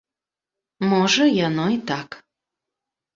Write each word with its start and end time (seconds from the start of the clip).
Можа, 0.93 1.27
яно 1.47 1.65
і 1.73 1.77
так. 1.91 2.09